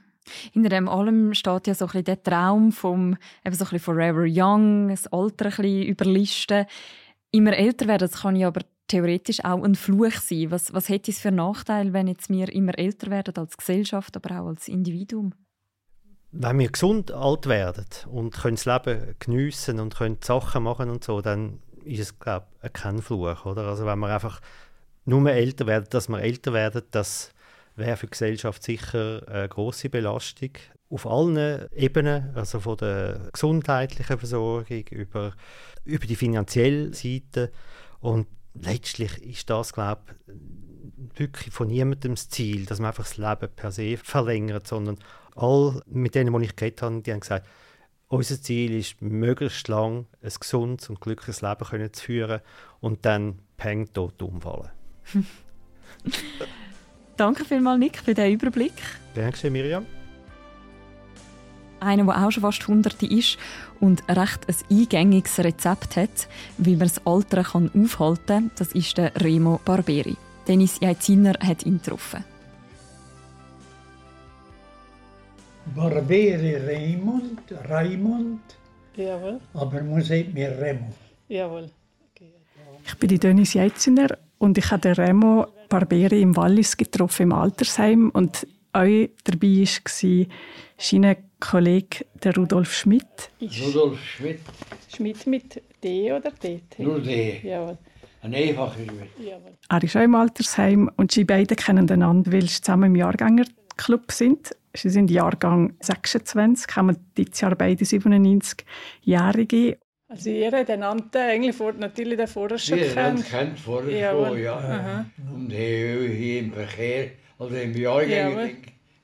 [0.53, 3.79] Hinter dem allem steht ja so ein bisschen der Traum vom eben so ein bisschen
[3.79, 6.65] Forever Young, das Alter ein bisschen überlisten.
[7.31, 10.51] Immer älter werden, das kann ja aber theoretisch auch ein Fluch sein.
[10.51, 14.41] Was, was hätte es für Nachteil, wenn jetzt wir immer älter werden als Gesellschaft, aber
[14.41, 15.33] auch als Individuum?
[16.33, 21.03] Wenn wir gesund alt werden und können das Leben geniessen und können Sachen machen und
[21.03, 23.67] so, dann ist es glaube ich kein Fluch, oder?
[23.67, 24.39] Also wenn man einfach
[25.11, 27.31] nur älter werden, dass wir älter werden, das
[27.75, 30.51] wäre für die Gesellschaft sicher eine große Belastung.
[30.89, 35.33] Auf allen Ebenen, also von der gesundheitlichen Versorgung über,
[35.85, 37.51] über die finanzielle Seite.
[37.99, 43.17] Und letztlich ist das, glaube ich, wirklich von niemandem das Ziel, dass man einfach das
[43.17, 44.97] Leben per se verlängert, sondern
[45.35, 47.47] all mit denen, die ich geredet habe, die haben gesagt,
[48.07, 52.41] unser Ziel ist, möglichst lang ein gesundes und glückliches Leben zu führen
[52.81, 54.69] und dann peng tot umfallen.
[57.17, 58.73] Danke vielmals, Nick, für diesen Überblick.
[59.13, 59.85] Danke, Miriam.
[61.79, 63.37] Einer, der auch schon fast Hunderte ist
[63.79, 68.97] und recht ein eingängiges Rezept hat, wie man das Alter kann aufhalten kann, das ist
[68.97, 70.15] der Remo Barberi.
[70.47, 72.23] Dennis Jaiziner hat ihn getroffen.
[75.75, 78.41] Barberi Raimund, Raimund.
[78.95, 79.39] Jawohl.
[79.53, 80.93] Aber man sagt mir Remo.
[81.29, 81.69] Jawohl.
[82.11, 82.31] Okay.
[82.85, 88.09] Ich bin die Dennis Jeiziner und ich habe Remo Barberi im Wallis getroffen im Altersheim
[88.09, 90.27] und auch dabei war
[90.77, 93.29] sein Kollege der Rudolf Schmidt.
[93.41, 94.39] Rudolf Schmidt.
[94.93, 96.79] Schmidt mit D oder DT?
[96.79, 97.41] Nur D.
[97.43, 97.77] Jawohl.
[98.23, 99.09] Ein einfacher Schmidt.
[99.19, 99.57] Jawohl.
[99.69, 104.11] Er ist auch im Altersheim und sie beide kennen einander, weil sie zusammen im Jahrgängerclub
[104.11, 104.55] sind.
[104.75, 109.77] Sie sind Jahrgang 26, haben dieses Jahr beide 97-Jährige.
[110.11, 113.19] Also ihr habt einander eigentlich vor, natürlich den vorher schon Wir gekannt.
[113.19, 115.05] haben kennt vorher schon, ja.
[115.33, 118.49] Und haben hier im Verkehr, also im Jahrgang Jawohl.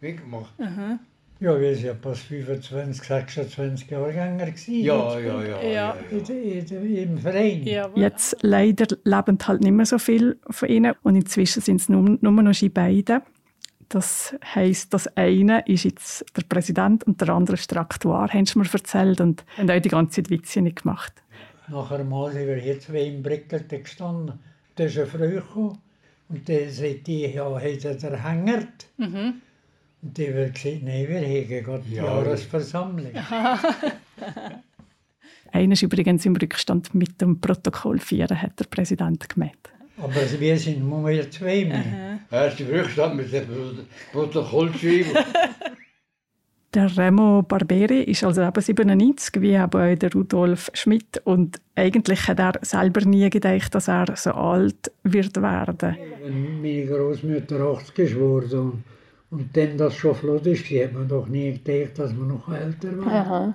[0.01, 0.53] mitgemacht.
[0.59, 0.99] Aha.
[1.39, 4.83] Ja, wir sind ja fast 25, 26 Jahrgänger gewesen.
[4.83, 5.61] Ja, ja, ja.
[5.61, 5.95] Ja.
[6.11, 7.63] ja, Im Verein.
[7.63, 8.01] Jawohl.
[8.01, 12.17] Jetzt leider leben halt nicht mehr so viel von ihnen und inzwischen sind es nur,
[12.19, 13.21] nur noch sie beide.
[13.89, 18.45] Das heisst, das eine ist jetzt der Präsident und der andere ist der Aktuar, haben
[18.45, 21.13] sie mir erzählt und haben auch die ganze Zeit Witze nicht gemacht.
[21.69, 24.39] Nachher mal sind wir hier zwei im Brickelte gestanden.
[24.75, 25.77] Da ist eine Frau gekommen
[26.29, 28.87] und die sagt, die ja, hat er der hängert.
[28.97, 29.41] Mhm.
[30.01, 32.03] Und die wird gesagt, nein, wir haben gerade die Ja.
[32.05, 33.11] Jahresversammlung.
[35.51, 39.71] Einer ist übrigens im Rückstand mit dem Protokoll 4, hat der Präsident gemeint.
[39.97, 42.19] Aber wir sind nur mehr zwei mehr.
[42.29, 43.47] Er ist die Rückstand mit dem
[44.11, 45.11] Protokoll geschrieben.
[46.73, 51.19] Der Remo Barberi ist also eben 97, wie eben auch der Rudolf Schmidt.
[51.23, 55.97] Und eigentlich hat er selber nie gedacht, dass er so alt wird werden.
[56.21, 58.83] Wenn meine Großmutter 80 ist geworden
[59.31, 62.95] und dann das schon flott ist, hat man doch nie gedacht, dass man noch älter
[62.95, 63.07] wird.
[63.07, 63.53] Aha.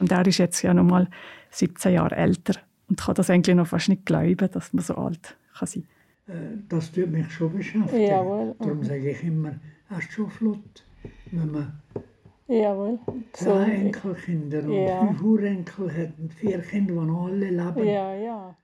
[0.00, 1.08] Und er ist jetzt ja noch mal
[1.52, 2.54] 17 Jahre älter
[2.88, 5.84] und kann das eigentlich noch fast nicht glauben, dass man so alt kann sein
[6.28, 6.32] Äh,
[6.68, 8.02] Das tut mich schon beschäftigen.
[8.06, 8.54] Jawohl.
[8.58, 9.54] Darum sage ich immer,
[9.90, 10.84] er ist schon flott.
[11.30, 11.80] Wenn man
[12.48, 12.98] Jawohl.
[13.32, 15.06] drei Enkelkinder und Ja.
[15.06, 17.86] fünf Urenkel hat und vier Kinder, die noch alle leben.
[17.86, 18.56] Ja, ja.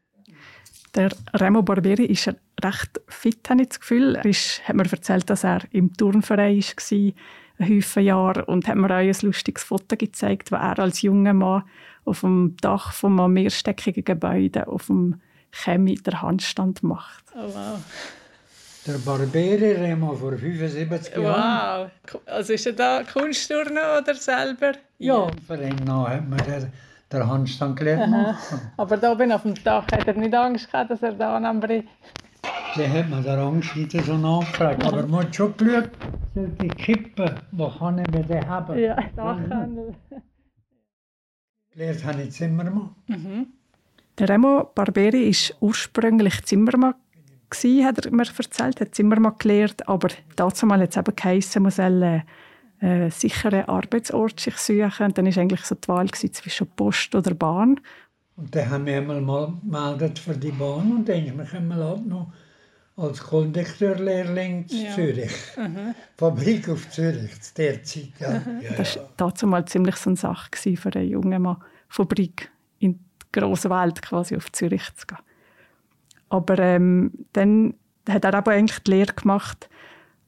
[0.95, 2.29] Der Remo Barberi ist
[2.63, 4.15] recht fit, habe ich das Gefühl.
[4.15, 7.13] Er ist, hat mir erzählt, dass er im Turnverein war,
[7.59, 11.33] ein Haufen Jahre, und hat mir auch ein lustiges Foto gezeigt, wo er als junger
[11.35, 11.65] Mann
[12.05, 15.21] auf dem Dach von einem mehrstöckigen Gebäude auf dem
[15.55, 17.25] Chemie der Handstand macht.
[17.35, 17.79] Oh, wow.
[18.87, 21.91] Der Barberi Remo vor 75 Jahren.
[22.13, 22.21] Wow.
[22.27, 24.73] Also ist er da Kunstturner oder selber?
[24.99, 26.71] Ja, Verein nach hat man den,
[27.11, 28.37] den Handstand gelernt.
[28.77, 31.61] Aber da oben auf dem Dach hat er nicht Angst gehabt, dass er da am
[31.61, 31.87] Bri...
[32.77, 34.85] Dann hat man den Angst nicht so nachgefragt.
[34.85, 35.91] Aber man hat schon geschaut,
[36.35, 38.79] die Kippen, wo kann ich mir den haben?
[38.79, 39.95] Ja, Dachhandel.
[41.71, 42.91] Gelernt habe ich Zimmermann.
[43.09, 43.47] Der
[44.21, 46.95] Remo Barberi war ursprünglich Zimmermann,
[47.51, 51.73] gewesen, hat er mir erzählt, hat Zimmermann gelernt, aber dazu mal jetzt eben geheissen, man
[51.73, 52.23] soll einen
[52.81, 55.07] äh, sicheren Arbeitsort sich suchen.
[55.07, 57.81] Und dann war eigentlich so die Wahl gewesen zwischen Post oder Bahn.
[58.37, 62.07] Und dann haben wir einmal mal gemeldet für die Bahn und dann ist man halt
[62.07, 62.33] noch
[62.97, 64.95] als Kondukteurlehrling zu Ja.
[64.95, 65.33] Zürich.
[66.17, 68.13] Fabrik auf Zürich, zu der Zeit.
[68.21, 68.41] Ja.
[68.77, 71.57] Das war dazu mal ziemlich so eine Sache für einen jungen Mann,
[71.89, 72.51] Fabrik
[73.37, 75.19] in die grosse Welt quasi auf Zürich zu gehen.
[76.29, 77.75] Aber ähm, dann
[78.09, 79.69] hat er aber eigentlich die Lehre gemacht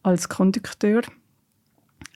[0.03, 1.03] als Kondukteur.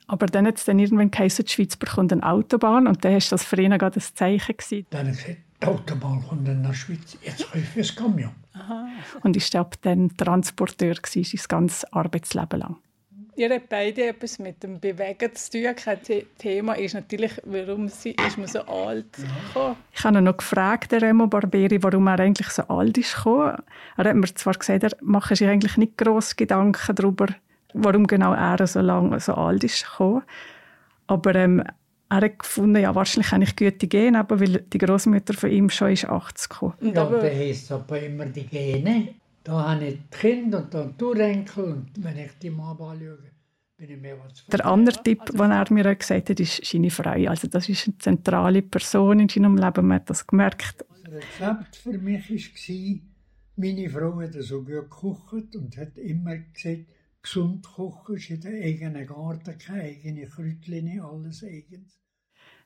[0.07, 3.21] Aber dann hat es dann irgendwann geheißen, die Schweiz bekommt eine Autobahn und dann war
[3.29, 4.57] das für ihn gerade ein Zeichen.
[4.57, 4.85] Gewesen.
[4.89, 8.31] Dann ich gesagt, die Autobahn kommt in der Schweiz, jetzt kaufe ich ein Camion.
[9.23, 12.77] Und ist ab dann Transporteur gewesen, sein ganzes Arbeitsleben lang.
[13.41, 15.75] Ihr habt beide etwas mit dem Bewegen zu tun.
[15.75, 19.77] Kein The- Thema ist natürlich, warum sie, ist man so alt gekommen.
[19.93, 23.15] Ich habe ihn noch gefragt, der Remo Barberi, warum er eigentlich so alt ist.
[23.15, 23.55] gekommen.
[23.97, 27.25] Er hat mir zwar gesagt, er mache sich eigentlich nicht gross Gedanken darüber,
[27.73, 29.85] warum genau er so lange so alt ist.
[29.89, 30.21] gekommen.
[31.07, 31.63] Aber ähm,
[32.09, 35.69] er hat gefunden, ja, wahrscheinlich habe ich gute Gene, aber weil die Großmutter von ihm
[35.71, 36.73] schon ist 80 gekommen.
[36.79, 39.15] Und Ja, aber, da heisst es aber immer die Gene.
[39.43, 41.63] Da habe ich die Kinder und dann die Urenkel.
[41.63, 43.17] Und wenn ich die mal anschaue,
[43.77, 46.91] bin ich mehr was Der andere Tipp, den er mir auch gesagt hat, ist seine
[46.91, 47.29] Frau.
[47.29, 50.85] Also das ist eine zentrale Person in seinem Leben, man hat das gemerkt.
[50.87, 52.99] Das Rezept für mich war,
[53.55, 56.85] meine Frau hat so gut gekocht und hat immer gesagt,
[57.23, 61.97] gesund kochen ist in der eigenen Garten, keine eigene Kräutchen, alles eigens.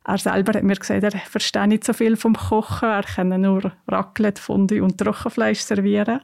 [0.08, 3.74] Er selber hat mir gesagt, er verstehe nicht so viel vom Kochen, er kann nur
[3.88, 6.22] Raclette, Fondue und Trockenfleisch servieren,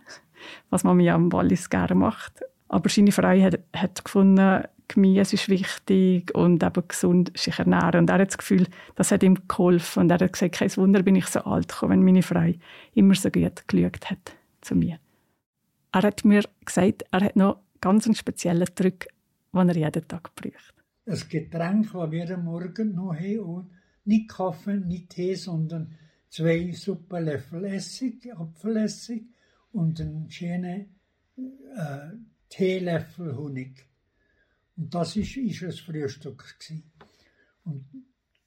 [0.69, 2.41] was man mir am Wallis gerne macht.
[2.67, 8.01] Aber seine Frau hat, hat gefunden, Gemüse ist wichtig und eben gesund sich ernähren.
[8.01, 10.03] Und er hat das Gefühl, das hat ihm geholfen.
[10.03, 12.53] Und er hat gesagt, kein Wunder bin ich so alt gekommen, wenn meine Frau
[12.93, 14.99] immer so gut geschaut hat zu mir.
[15.93, 19.07] Er hat mir gesagt, er hat noch ganz einen speziellen Trick,
[19.53, 20.73] den er jeden Tag braucht.
[21.05, 23.69] Das Getränk, das wir am Morgen noch haben,
[24.05, 25.93] nicht Kaffee, nicht Tee, sondern
[26.29, 29.23] zwei Suppenlöffel Essig, Apfelessig
[29.71, 30.99] und einen schönen
[31.37, 32.11] äh,
[32.49, 33.87] Teelöffel Honig.
[34.77, 36.55] Und das ist, ist das Frühstück.
[36.59, 36.91] Gewesen.
[37.63, 37.85] Und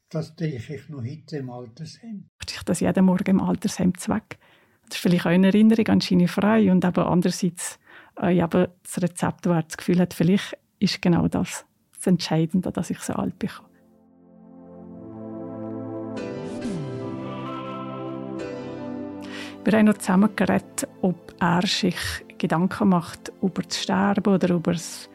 [0.08, 2.28] das trinke ich noch heute im Altersheim.
[2.48, 4.38] Ich das jeden Morgen im Altersheim zweck.
[4.86, 7.78] Das ist vielleicht auch eine Erinnerung an Schiene frei und aber andererseits
[8.20, 11.64] äh, eben das Rezept, wo er das Gefühl hat, vielleicht ist genau das
[12.04, 13.50] das Entscheidende, dass ich so alt bin.
[19.64, 21.96] Wir haben noch zusammen geredet, ob er sich
[22.36, 25.08] Gedanken macht über das Sterben oder über das,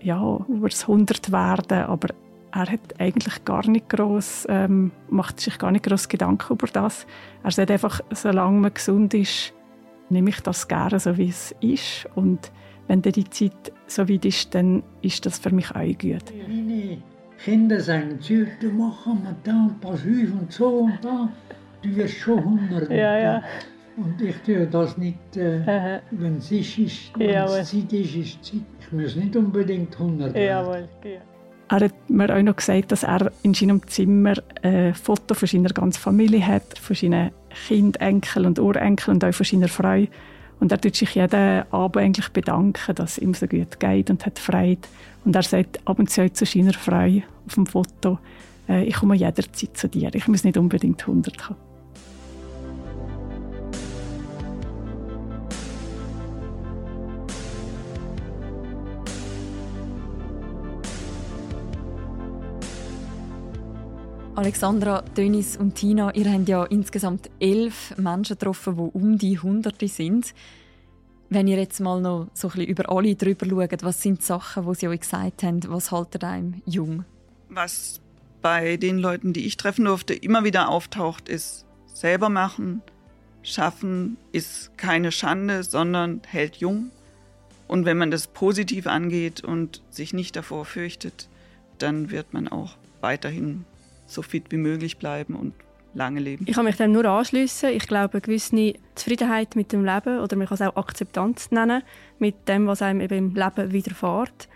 [0.00, 2.08] ja, über das 100 werden, aber
[2.52, 7.06] er hat eigentlich gar nicht groß, ähm, macht sich gar nicht groß Gedanken über das.
[7.42, 9.52] Er sagt einfach, solange man gesund ist,
[10.10, 12.06] nehme ich das gerne so, wie es ist.
[12.14, 12.52] Und
[12.86, 16.32] wenn dann die Zeit so weit ist, dann ist das für mich auch gut.
[16.48, 16.98] Meine
[17.44, 18.18] Kinder sagen,
[18.60, 21.28] du machen wir da ein paar Hüfe und so und da.
[21.86, 22.90] Du wirst schon hungern.
[22.90, 23.42] Ja, ja.
[23.96, 28.44] Und ich tue das nicht, äh, wenn es ist, ist, wenn es Zeit ist, ist
[28.44, 28.60] Zeit.
[28.80, 30.34] Ich muss nicht unbedingt hungern.
[30.34, 31.20] Jawohl, ja.
[31.68, 35.70] Er hat mir auch noch gesagt, dass er in seinem Zimmer ein Foto von seiner
[35.70, 37.30] ganzen Familie hat, von seinen
[37.66, 40.04] Kind, Enkel und Urenkel und auch von seiner Frau.
[40.60, 44.24] Und er tut sich jeden Abend eigentlich bedanken, dass es ihm so gut geht und
[44.26, 44.82] hat Freude.
[45.24, 48.18] Und er sagt ab und zu zu seiner Frau auf dem Foto,
[48.68, 51.65] äh, ich komme jederzeit zu dir, ich muss nicht unbedingt 100 haben.
[64.36, 69.88] Alexandra, Dönis und Tina, ihr habt ja insgesamt elf Menschen getroffen, die um die Hunderte
[69.88, 70.34] sind.
[71.30, 74.24] Wenn ihr jetzt mal noch so ein bisschen über alle drüber schaut, was sind die
[74.24, 77.06] Sachen, die sie euch gesagt haben, was haltet einem jung?
[77.48, 78.02] Was
[78.42, 82.82] bei den Leuten, die ich treffen durfte, immer wieder auftaucht, ist selber machen,
[83.42, 86.90] schaffen ist keine Schande, sondern hält jung.
[87.68, 91.30] Und wenn man das positiv angeht und sich nicht davor fürchtet,
[91.78, 93.64] dann wird man auch weiterhin
[94.06, 95.52] so fit wie möglich bleiben und
[95.96, 96.44] lange leben.
[96.46, 97.70] Ich kann mich dem nur anschließen.
[97.70, 101.82] Ich glaube, eine gewisse Zufriedenheit mit dem Leben oder man kann es auch Akzeptanz nennen
[102.18, 104.48] mit dem, was einem eben im Leben widerfährt.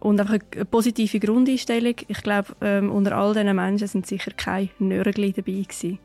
[0.00, 1.94] Und einfach eine positive Grundeinstellung.
[2.06, 5.98] Ich glaube, ähm, unter all diesen Menschen sind sicher keine Nörgel dabei gewesen.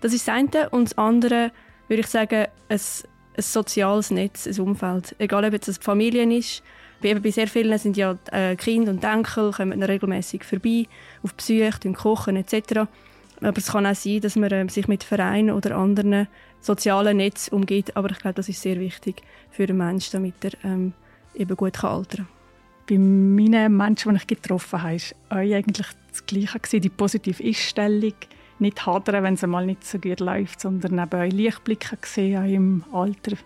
[0.00, 0.70] Das ist das eine.
[0.70, 1.52] Und das andere,
[1.88, 2.80] würde ich sagen, ein,
[3.36, 5.14] ein soziales Netz, ein Umfeld.
[5.18, 6.62] Egal, ob es Familien ist,
[7.02, 10.86] bei, sehr vielen sind ja äh, Kinder und Enkel kommen regelmäßig vorbei,
[11.22, 12.88] auf Besuch, kochen etc.
[13.40, 16.26] Aber es kann auch sein, dass man äh, sich mit Vereinen oder anderen
[16.60, 17.96] sozialen Netzen umgeht.
[17.96, 20.92] Aber ich glaube, das ist sehr wichtig für den Menschen, damit er ähm,
[21.34, 22.28] eben gut kann altern kann.
[22.88, 26.80] Bei meinen Menschen, die ich getroffen habe, war eigentlich das Gleiche.
[26.80, 28.14] Die positive Einstellung.
[28.58, 33.36] Nicht hadern, wenn es mal nicht so gut läuft, sondern eben Lichtblicke gesehen im Alter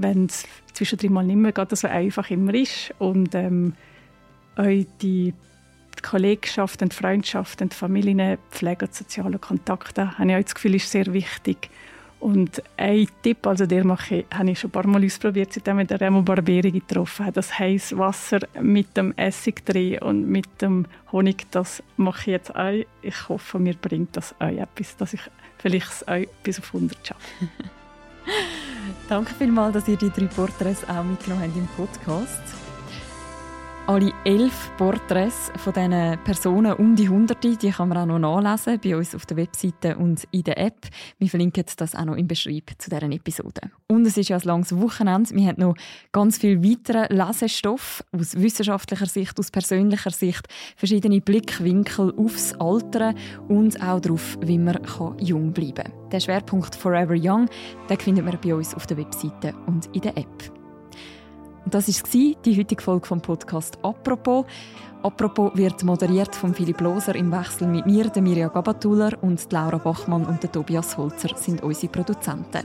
[0.00, 2.94] wenn es zwischendrin mal nicht mehr geht, so einfach immer ist.
[2.98, 3.74] Und ähm,
[4.56, 5.34] auch die
[6.02, 11.12] Kollegschaft und Freundschaft und Familien pflegen soziale Kontakte, habe ich auch das Gefühl, ist sehr
[11.12, 11.70] wichtig.
[12.20, 15.78] Und ein Tipp, also der mache ich, habe ich schon ein paar Mal ausprobiert, seitdem
[15.78, 17.34] ich den Remo Barberi getroffen habe.
[17.34, 22.56] Das heißt Wasser mit dem Essig drin und mit dem Honig, das mache ich jetzt
[22.56, 22.84] auch.
[23.02, 25.20] Ich hoffe, mir bringt das auch etwas, dass ich
[25.58, 27.20] vielleicht auch bis auf 100 schaffe.
[29.08, 32.42] Danke vielmals, dass ihr die drei Porträts auch mitgenommen habt im Podcast.
[33.88, 38.78] Alle elf Porträts von diesen Personen um die Hunderte, die kann man auch noch nachlesen
[38.84, 40.88] bei uns auf der Webseite und in der App.
[41.18, 43.62] Wir verlinken das auch noch im Beschreib zu deren Episode.
[43.86, 45.34] Und es ist ja ein langes Wochenende.
[45.34, 45.74] Wir haben noch
[46.12, 50.46] ganz viel weiteren Lesestoff aus wissenschaftlicher Sicht, aus persönlicher Sicht,
[50.76, 53.14] verschiedene Blickwinkel aufs Alter
[53.48, 54.82] und auch darauf, wie man
[55.18, 56.10] jung bleiben kann.
[56.12, 57.48] Der Schwerpunkt Forever Young
[57.88, 60.57] den findet man bei uns auf der Webseite und in der App.
[61.64, 64.46] Und das war die heutige Folge vom Podcast «Apropos».
[65.02, 69.78] «Apropos» wird moderiert von Philipp Loser im Wechsel mit mir, der Mirja Gabatuller und Laura
[69.78, 72.64] Bachmann und der Tobias Holzer sind unsere Produzenten.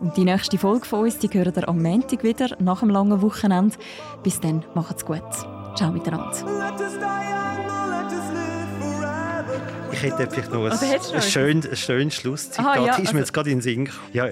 [0.00, 3.22] Und die nächste Folge von uns, die hören ihr am Montag wieder, nach einem langen
[3.22, 3.76] Wochenende.
[4.22, 5.22] Bis dann, macht's gut.
[5.74, 6.32] Ciao miteinander.
[9.92, 12.66] Ich hätte vielleicht noch ein, oh, ein, schönes, ein schönes Schlusszitat.
[12.66, 13.88] Aha, ja, ist mir also, jetzt gerade in den Sinn.
[14.12, 14.28] Ja,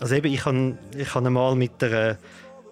[0.00, 2.18] also eben, ich habe ich hab einmal mit der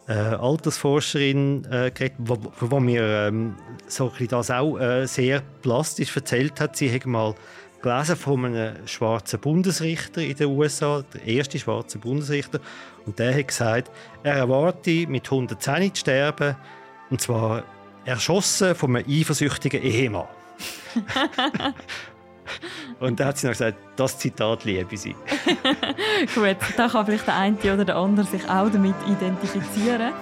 [0.09, 3.57] äh, Altersforscherin äh, geredet, wo, wo mir ähm,
[3.87, 6.77] so das auch äh, sehr plastisch erzählt hat.
[6.77, 7.35] Sie hat mal
[7.83, 12.61] gelesen von einem schwarzen Bundesrichter in den USA, der erste schwarze Bundesrichter.
[13.07, 13.91] Und der hat gesagt,
[14.23, 16.57] er erwarte mit 110 zu sterben,
[17.11, 17.65] und zwar
[18.05, 20.27] erschossen von einem eifersüchtigen Ehemann.
[23.01, 25.15] Und dann hat sie noch gesagt, das Zitat liebe sie.
[26.35, 30.13] Gut, da kann vielleicht der eine oder der andere sich auch damit identifizieren.